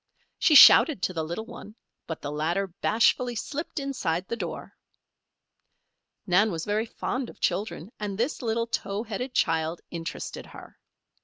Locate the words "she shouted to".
0.39-1.13